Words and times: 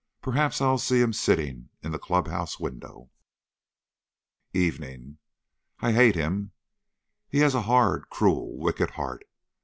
Perhaps 0.19 0.61
I'll 0.61 0.79
see 0.79 0.99
him 0.99 1.13
sitting 1.13 1.69
in 1.83 1.91
the 1.91 1.99
club 1.99 2.27
house 2.27 2.59
window!" 2.59 3.11
"EVENING. 4.51 5.19
I 5.79 5.91
hate 5.93 6.15
him. 6.15 6.53
He 7.29 7.37
has 7.41 7.53
a 7.53 7.61
hard, 7.69 8.09
cruel, 8.09 8.57
wicked 8.57 8.89
heart. 8.97 9.27